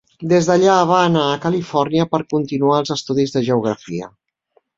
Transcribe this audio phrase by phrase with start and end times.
[0.29, 4.11] Des d'allà va anar a Califòrnia per continuar els estudis de geografia.